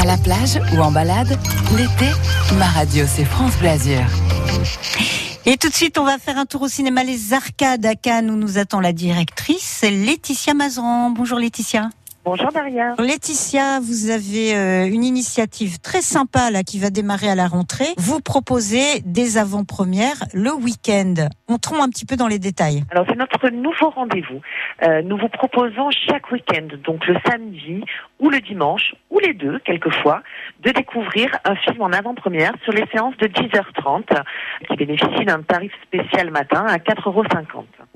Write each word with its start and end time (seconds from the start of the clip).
À 0.00 0.06
la 0.06 0.16
plage 0.16 0.58
ou 0.72 0.80
en 0.80 0.90
balade, 0.90 1.38
l'été, 1.76 2.10
ma 2.58 2.64
radio 2.64 3.04
c'est 3.06 3.26
France 3.26 3.52
Blasure. 3.58 4.06
Et 5.44 5.58
tout 5.58 5.68
de 5.68 5.74
suite, 5.74 5.98
on 5.98 6.04
va 6.04 6.16
faire 6.16 6.38
un 6.38 6.46
tour 6.46 6.62
au 6.62 6.68
cinéma 6.68 7.04
Les 7.04 7.34
Arcades 7.34 7.84
à 7.84 7.94
Cannes 7.94 8.30
où 8.30 8.36
nous 8.36 8.56
attend 8.56 8.80
la 8.80 8.94
directrice 8.94 9.82
Laetitia 9.82 10.54
Mazeran. 10.54 11.10
Bonjour 11.10 11.38
Laetitia. 11.38 11.90
Bonjour 12.22 12.50
Maria. 12.52 12.94
Laetitia, 12.98 13.80
vous 13.80 14.10
avez 14.10 14.54
euh, 14.54 14.84
une 14.86 15.04
initiative 15.04 15.80
très 15.80 16.02
sympa 16.02 16.50
là 16.50 16.62
qui 16.62 16.78
va 16.78 16.90
démarrer 16.90 17.30
à 17.30 17.34
la 17.34 17.48
rentrée. 17.48 17.94
Vous 17.96 18.20
proposez 18.20 19.00
des 19.06 19.38
avant-premières 19.38 20.22
le 20.34 20.52
week-end. 20.52 21.14
Entrons 21.48 21.82
un 21.82 21.88
petit 21.88 22.04
peu 22.04 22.16
dans 22.16 22.28
les 22.28 22.38
détails. 22.38 22.84
Alors 22.90 23.06
c'est 23.08 23.16
notre 23.16 23.48
nouveau 23.48 23.88
rendez-vous. 23.88 24.42
Euh, 24.82 25.00
nous 25.00 25.16
vous 25.16 25.30
proposons 25.30 25.88
chaque 25.90 26.30
week-end, 26.30 26.68
donc 26.84 27.06
le 27.06 27.16
samedi 27.26 27.82
ou 28.18 28.28
le 28.28 28.40
dimanche, 28.40 28.94
ou 29.08 29.18
les 29.18 29.32
deux 29.32 29.58
quelquefois, 29.60 30.22
de 30.62 30.72
découvrir 30.72 31.34
un 31.46 31.56
film 31.56 31.80
en 31.80 31.90
avant-première 31.90 32.52
sur 32.64 32.74
les 32.74 32.84
séances 32.92 33.16
de 33.16 33.28
10h30 33.28 34.04
qui 34.68 34.76
bénéficie 34.76 35.24
d'un 35.24 35.40
tarif 35.40 35.72
spécial 35.86 36.30
matin 36.30 36.66
à 36.68 36.76
4,50 36.76 37.06
euros. 37.06 37.24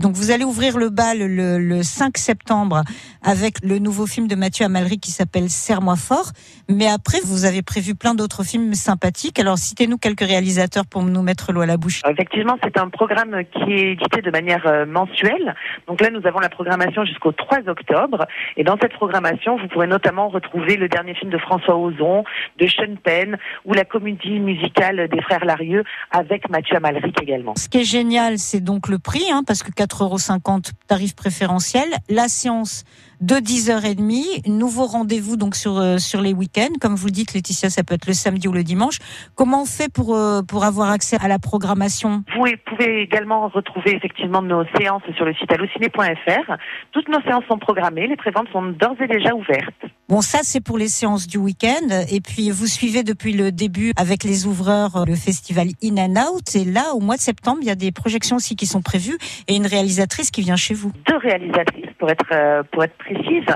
Donc 0.05 0.17
vous 0.17 0.31
allez 0.31 0.45
ouvrir 0.45 0.77
le 0.77 0.91
bal 0.91 1.17
le, 1.19 1.59
le 1.59 1.83
5 1.83 2.19
septembre 2.19 2.83
avec 3.23 3.55
le 3.63 3.79
nouveau 3.79 4.07
film 4.07 4.29
de 4.29 4.35
Mathieu 4.35 4.67
Amalric 4.67 5.01
qui 5.01 5.11
s'appelle 5.11 5.49
Serre-moi 5.49 5.97
fort. 5.97 6.27
Mais 6.69 6.87
après, 6.87 7.21
vous 7.25 7.47
avez 7.47 7.63
prévu 7.63 7.95
plein 7.95 8.15
d'autres 8.15 8.45
films 8.45 8.75
sympathiques. 8.75 9.39
Alors 9.39 9.57
citez-nous 9.57 9.97
quelques 9.97 10.21
réalisateurs 10.21 10.85
pour 10.85 11.03
nous 11.03 11.23
mettre 11.23 11.53
l'eau 11.53 11.63
à 11.63 11.67
la 11.67 11.79
bouche. 11.79 12.03
Effectivement, 12.07 12.59
c'est 12.63 12.79
un 12.79 12.91
programme 12.91 13.45
qui 13.53 13.73
est 13.73 13.93
édité 13.93 14.21
de 14.21 14.31
manière 14.31 14.67
euh, 14.67 14.85
mensuelle. 14.85 15.55
Donc 15.89 16.03
là, 16.03 16.11
nous 16.11 16.27
avons 16.27 16.39
la 16.39 16.51
programmation 16.51 17.07
jusqu'au 17.07 17.33
3 17.33 17.69
octobre. 17.69 18.27
Et 18.59 18.65
dans 18.65 18.77
cette 18.81 18.93
programmation, 18.93 19.57
vous 19.57 19.69
pourrez 19.69 19.87
notamment 19.87 20.29
retrouver 20.29 20.77
le 20.77 20.89
dernier 20.89 21.15
film 21.15 21.31
de 21.31 21.39
François 21.39 21.79
Ozon, 21.79 22.25
de 22.59 22.67
Sean 22.67 22.97
Penn, 23.03 23.39
ou 23.65 23.73
la 23.73 23.87
comédie 23.87 24.39
musicale 24.39 25.09
des 25.09 25.23
frères 25.23 25.47
Larieux 25.47 25.85
avec 26.11 26.51
Mathieu 26.51 26.77
Amalric 26.77 27.23
également. 27.23 27.55
Ce 27.57 27.71
qui 27.71 27.79
est 27.79 27.85
génial, 27.85 28.39
c'est 28.39 28.61
donc 28.61 28.89
le 28.89 28.99
prix, 28.99 29.31
hein, 29.33 29.43
parce 29.47 29.63
que 29.63 29.71
4,50 29.95 30.03
euros 30.03 30.61
tarif 30.87 31.15
préférentiel. 31.15 31.89
La 32.09 32.29
séance 32.29 32.85
de 33.21 33.37
10h30. 33.37 34.49
Nouveau 34.49 34.87
rendez-vous 34.87 35.37
donc 35.37 35.55
sur 35.55 35.79
euh, 35.79 35.99
sur 35.99 36.21
les 36.21 36.33
week-ends. 36.33 36.73
Comme 36.81 36.95
vous 36.95 37.07
le 37.07 37.13
dites, 37.13 37.35
Laetitia, 37.35 37.71
ça 37.71 37.83
peut 37.83 37.95
être 37.95 38.07
le 38.07 38.13
samedi 38.13 38.49
ou 38.49 38.53
le 38.53 38.63
dimanche. 38.63 38.99
Comment 39.35 39.63
on 39.63 39.67
fait 39.67 39.93
pour 39.93 40.17
euh, 40.17 40.43
pour 40.43 40.65
avoir 40.65 40.91
accès 40.91 41.17
à 41.21 41.29
la 41.29 41.39
programmation? 41.39 42.25
Vous 42.35 42.45
pouvez 42.67 43.03
également 43.03 43.49
retrouver 43.49 43.95
effectivement 43.97 44.43
nos 44.43 44.65
séances 44.79 45.03
sur 45.17 45.25
le 45.25 45.35
site 45.35 45.51
allociné.fr. 45.53 46.57
Toutes 46.93 47.09
nos 47.09 47.21
séances 47.23 47.45
sont 47.49 47.59
programmées. 47.59 48.07
Les 48.07 48.17
préventes 48.17 48.49
sont 48.53 48.63
d'ores 48.63 49.01
et 49.01 49.07
déjà 49.07 49.35
ouvertes. 49.35 49.85
Bon, 50.09 50.21
ça 50.21 50.41
c'est 50.43 50.61
pour 50.61 50.79
les 50.79 50.89
séances 50.89 51.27
du 51.27 51.39
week-end. 51.39 52.05
Et 52.11 52.21
puis 52.21 52.51
vous 52.51 52.67
suivez 52.67 53.03
depuis 53.03 53.33
le 53.33 53.53
début 53.53 53.93
avec 53.97 54.25
les 54.25 54.47
ouvreurs 54.47 54.97
euh, 54.97 55.05
le 55.07 55.15
festival 55.15 55.69
In 55.83 55.97
and 55.99 56.17
Out. 56.17 56.57
Et 56.57 56.65
là, 56.65 56.95
au 56.95 57.01
mois 57.01 57.17
de 57.17 57.21
septembre, 57.21 57.59
il 57.63 57.69
y 57.69 57.71
a 57.71 57.75
des 57.75 57.93
projections 57.93 58.37
aussi 58.37 58.57
qui 58.57 58.67
sont 58.67 58.83
prévues 58.83 59.19
et 59.49 59.57
une 59.57 59.67
réalisatrice 59.67 60.31
qui 60.31 60.43
vient 60.43 60.57
chez 60.57 60.75
vous. 60.75 60.93
Deux 61.07 61.17
réalisatrices 61.17 61.91
pour 61.99 62.11
être 62.11 62.65
pour 62.73 62.85
être 62.85 62.95
précise. 63.05 63.47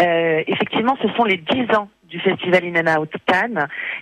Euh, 0.00 0.42
effectivement, 0.46 0.96
ce 1.02 1.08
sont 1.16 1.24
les 1.24 1.36
10 1.36 1.74
ans 1.76 1.88
du 2.08 2.20
festival 2.20 2.64
In 2.64 2.86
and 2.86 3.00
Out. 3.00 3.10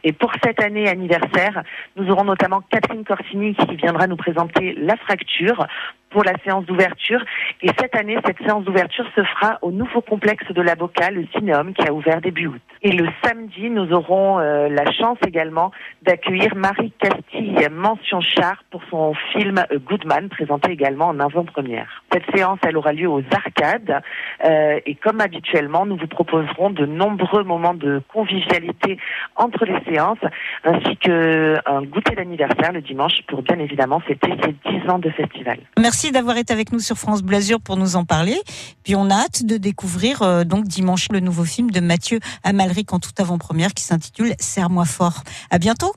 Et 0.04 0.12
pour 0.12 0.32
cette 0.42 0.62
année 0.62 0.88
anniversaire, 0.88 1.62
nous 1.96 2.10
auront 2.10 2.24
notamment 2.24 2.62
Catherine 2.70 3.04
Corsini 3.04 3.54
qui 3.54 3.76
viendra 3.76 4.06
nous 4.06 4.16
présenter 4.16 4.74
La 4.78 4.96
Fracture 4.96 5.66
pour 6.10 6.24
la 6.24 6.34
séance 6.44 6.66
d'ouverture. 6.66 7.24
Et 7.62 7.70
cette 7.78 7.94
année, 7.96 8.18
cette 8.24 8.38
séance 8.38 8.64
d'ouverture 8.64 9.06
se 9.14 9.22
fera 9.22 9.58
au 9.62 9.70
nouveau 9.70 10.00
complexe 10.00 10.50
de 10.50 10.60
la 10.60 10.74
Boca, 10.74 11.10
le 11.10 11.24
Cinéum, 11.34 11.72
qui 11.72 11.86
a 11.86 11.92
ouvert 11.92 12.20
début 12.20 12.48
août. 12.48 12.60
Et 12.82 12.92
le 12.92 13.08
samedi, 13.24 13.70
nous 13.70 13.92
aurons 13.92 14.38
euh, 14.38 14.68
la 14.68 14.90
chance 14.92 15.18
également 15.26 15.70
d'accueillir 16.02 16.54
Marie 16.56 16.92
Castille, 16.98 17.68
mention 17.70 18.20
char, 18.20 18.62
pour 18.70 18.82
son 18.90 19.14
film 19.32 19.58
euh, 19.70 19.78
Goodman, 19.78 20.28
présenté 20.28 20.72
également 20.72 21.06
en 21.06 21.20
avant-première. 21.20 22.02
Cette 22.12 22.24
séance, 22.34 22.58
elle 22.66 22.76
aura 22.76 22.92
lieu 22.92 23.08
aux 23.08 23.22
Arcades. 23.32 24.02
Euh, 24.44 24.80
et 24.84 24.94
comme 24.96 25.20
habituellement, 25.20 25.86
nous 25.86 25.96
vous 25.96 26.06
proposerons 26.06 26.70
de 26.70 26.86
nombreux 26.86 27.44
moments 27.44 27.74
de 27.74 28.02
convivialité 28.08 28.98
entre 29.36 29.64
les 29.64 29.78
séances, 29.90 30.18
ainsi 30.64 30.96
qu'un 30.96 31.82
goûter 31.82 32.14
d'anniversaire 32.14 32.72
le 32.72 32.80
dimanche 32.80 33.20
pour 33.28 33.42
bien 33.42 33.58
évidemment 33.58 34.00
fêter 34.00 34.32
ces 34.42 34.54
10 34.70 34.90
ans 34.90 34.98
de 34.98 35.10
festival. 35.10 35.58
Merci 35.78 36.12
d'avoir 36.12 36.36
été 36.36 36.52
avec 36.52 36.72
nous 36.72 36.78
sur 36.78 36.96
France 36.96 37.22
Blasure 37.22 37.60
pour 37.60 37.76
nous 37.76 37.96
en 37.96 38.04
parler. 38.04 38.36
Puis 38.84 38.94
on 38.94 39.10
a 39.10 39.14
hâte 39.14 39.44
de 39.44 39.56
découvrir 39.56 40.22
euh, 40.22 40.44
donc 40.44 40.64
dimanche 40.64 41.08
le 41.10 41.20
nouveau 41.20 41.44
film 41.44 41.70
de 41.70 41.80
Mathieu 41.80 42.20
Amalric 42.44 42.92
en 42.92 42.98
toute 42.98 43.18
avant-première 43.20 43.74
qui 43.74 43.82
s'intitule 43.82 44.34
Serre-moi 44.38 44.84
fort. 44.84 45.22
À 45.50 45.58
bientôt. 45.58 45.92